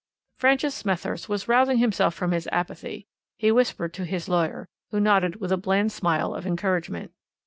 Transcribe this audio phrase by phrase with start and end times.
[0.35, 3.05] "Francis Smethurst was rousing himself from his apathy;
[3.37, 7.11] he whispered to his lawyer, who nodded with a bland smile of encouragement.